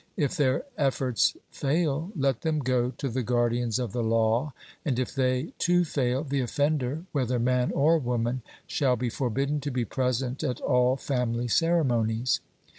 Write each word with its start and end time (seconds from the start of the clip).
If 0.17 0.35
their 0.35 0.63
efforts 0.79 1.37
fail, 1.51 2.11
let 2.15 2.41
them 2.41 2.57
go 2.57 2.89
to 2.97 3.07
the 3.07 3.21
guardians 3.21 3.77
of 3.77 3.91
the 3.91 4.01
law; 4.01 4.51
and 4.83 4.97
if 4.97 5.13
they 5.13 5.53
too 5.59 5.85
fail, 5.85 6.23
the 6.23 6.39
offender, 6.41 7.03
whether 7.11 7.37
man 7.37 7.69
or 7.71 7.99
woman, 7.99 8.41
shall 8.65 8.95
be 8.95 9.09
forbidden 9.11 9.59
to 9.59 9.69
be 9.69 9.85
present 9.85 10.43
at 10.43 10.59
all 10.59 10.95
family 10.95 11.47
ceremonies. 11.47 12.39